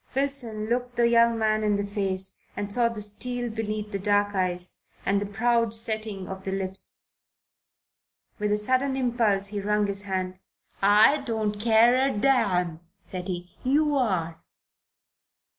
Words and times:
Wilson 0.15 0.65
looked 0.65 0.95
the 0.95 1.07
young 1.07 1.37
man 1.37 1.61
in 1.63 1.75
the 1.75 1.85
face 1.85 2.39
and 2.57 2.73
saw 2.73 2.89
the 2.89 3.03
steel 3.03 3.51
beneath 3.51 3.91
the 3.91 3.99
dark 3.99 4.33
eyes, 4.33 4.77
and 5.05 5.21
the 5.21 5.27
Proud 5.27 5.75
setting 5.75 6.27
of 6.27 6.43
the 6.43 6.51
lips. 6.51 6.95
With 8.39 8.51
a 8.51 8.57
sudden 8.57 8.97
impulse 8.97 9.49
he 9.49 9.61
wrung 9.61 9.85
his 9.85 10.01
hand. 10.01 10.39
"I 10.81 11.17
don't 11.19 11.59
care 11.59 12.03
a 12.09 12.17
damn!" 12.17 12.79
said 13.05 13.27
he. 13.27 13.55
"You 13.63 13.95
are." 13.95 14.41